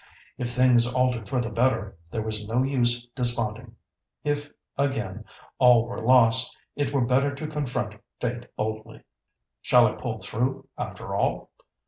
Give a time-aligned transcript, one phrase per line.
[0.39, 3.75] If things altered for the better, there was no use desponding.
[4.23, 5.25] If, again,
[5.59, 9.03] all were lost, it were better to confront fate boldly.
[9.61, 11.51] "Shall I pull through, after all?"